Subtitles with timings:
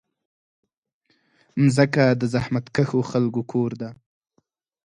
[1.63, 3.89] مځکه د زحمتکښو خلکو کور ده.